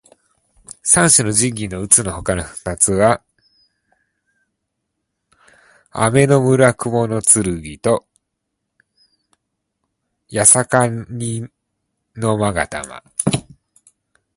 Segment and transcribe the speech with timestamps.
[0.81, 3.21] 三種の神器のうつのほかの二つは
[5.91, 7.25] 天叢雲剣と八
[10.43, 10.75] 尺
[11.07, 11.51] 瓊
[12.15, 13.03] 勾玉。